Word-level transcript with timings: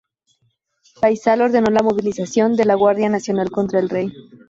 Fáisal 0.95 1.43
ordenó 1.43 1.69
la 1.69 1.83
movilización 1.83 2.55
de 2.55 2.65
la 2.65 2.73
Guardia 2.73 3.07
Nacional 3.07 3.51
contra 3.51 3.77
el 3.79 3.87
Rey. 3.89 4.11